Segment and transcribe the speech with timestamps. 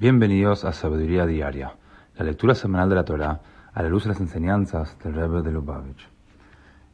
[0.00, 1.74] Bienvenidos a Sabiduría Diaria,
[2.16, 3.42] la lectura semanal de la Torah
[3.74, 6.08] a la luz de las enseñanzas del Rebbe de Lubavitch.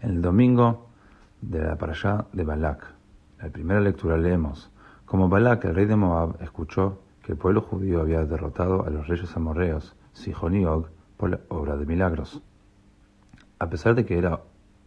[0.00, 0.88] En el domingo
[1.40, 2.84] de la parashá de Balak,
[3.40, 4.72] la primera lectura leemos,
[5.04, 9.06] como Balak, el rey de Moab, escuchó que el pueblo judío había derrotado a los
[9.06, 12.42] reyes amorreos, Sihon y Og, por la obra de milagros.
[13.60, 14.40] A pesar de que era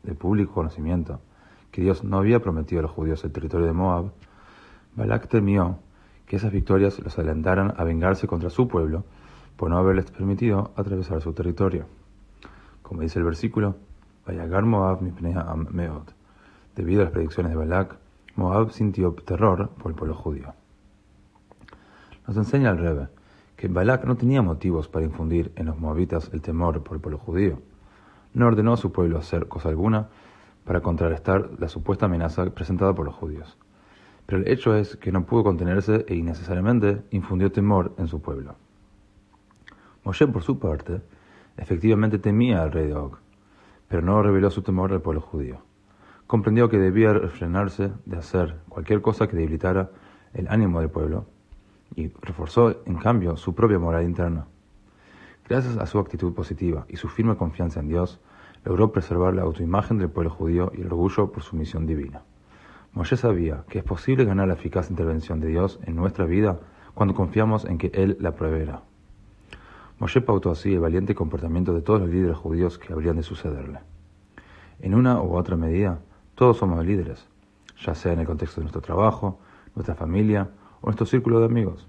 [0.03, 1.21] de público conocimiento
[1.71, 4.11] que Dios no había prometido a los judíos el territorio de Moab,
[4.97, 5.79] Balak temió
[6.29, 9.03] que esas victorias los alentaran a vengarse contra su pueblo
[9.57, 11.85] por no haberles permitido atravesar su territorio.
[12.83, 13.77] Como dice el versículo,
[14.27, 16.03] Vayagar Moab meod.
[16.75, 17.97] Debido a las predicciones de Balak,
[18.35, 20.53] Moab sintió terror por el pueblo judío.
[22.27, 23.07] Nos enseña el Rebbe
[23.57, 27.17] que Balak no tenía motivos para infundir en los moabitas el temor por el pueblo
[27.17, 27.59] judío.
[28.35, 30.09] No ordenó a su pueblo hacer cosa alguna
[30.63, 33.57] para contrarrestar la supuesta amenaza presentada por los judíos
[34.29, 38.57] pero el hecho es que no pudo contenerse e innecesariamente infundió temor en su pueblo.
[40.03, 41.01] Moshe, por su parte,
[41.57, 43.15] efectivamente temía al rey de Og,
[43.87, 45.63] pero no reveló su temor al pueblo judío.
[46.27, 49.89] Comprendió que debía refrenarse de hacer cualquier cosa que debilitara
[50.35, 51.25] el ánimo del pueblo
[51.95, 54.45] y reforzó, en cambio, su propia moral interna.
[55.47, 58.19] Gracias a su actitud positiva y su firme confianza en Dios,
[58.63, 62.21] logró preservar la autoimagen del pueblo judío y el orgullo por su misión divina.
[62.99, 66.59] Moshe sabía que es posible ganar la eficaz intervención de Dios en nuestra vida
[66.93, 68.81] cuando confiamos en que Él la proveerá.
[69.99, 73.79] Moshe pautó así el valiente comportamiento de todos los líderes judíos que habrían de sucederle.
[74.81, 75.99] En una u otra medida,
[76.35, 77.25] todos somos líderes,
[77.81, 79.39] ya sea en el contexto de nuestro trabajo,
[79.75, 80.49] nuestra familia
[80.81, 81.87] o nuestro círculo de amigos.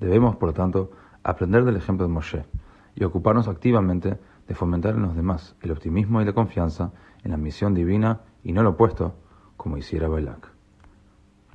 [0.00, 0.92] Debemos, por lo tanto,
[1.24, 2.46] aprender del ejemplo de Moshe
[2.94, 4.16] y ocuparnos activamente
[4.48, 8.54] de fomentar en los demás el optimismo y la confianza en la misión divina y
[8.54, 9.14] no lo opuesto,
[9.58, 10.57] como hiciera Balak.